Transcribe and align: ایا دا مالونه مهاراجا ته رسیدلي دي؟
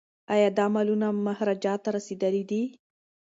ایا 0.33 0.49
دا 0.57 0.65
مالونه 0.73 1.07
مهاراجا 1.27 1.73
ته 1.83 1.89
رسیدلي 1.97 2.43
دي؟ 2.49 2.61